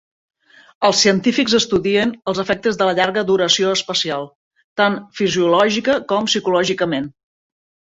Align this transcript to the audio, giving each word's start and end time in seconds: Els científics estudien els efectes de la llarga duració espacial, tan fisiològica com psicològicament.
Els 0.87 1.01
científics 1.03 1.53
estudien 1.57 2.13
els 2.33 2.41
efectes 2.45 2.79
de 2.79 2.87
la 2.89 2.95
llarga 3.01 3.25
duració 3.29 3.75
espacial, 3.81 4.27
tan 4.83 4.99
fisiològica 5.21 6.01
com 6.15 6.33
psicològicament. 6.33 7.09